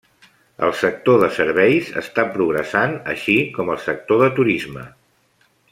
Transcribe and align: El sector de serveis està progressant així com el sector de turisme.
El 0.67 0.71
sector 0.77 1.19
de 1.23 1.29
serveis 1.35 1.91
està 2.03 2.25
progressant 2.39 2.95
així 3.15 3.39
com 3.59 3.73
el 3.75 3.81
sector 3.89 4.25
de 4.27 4.35
turisme. 4.41 4.89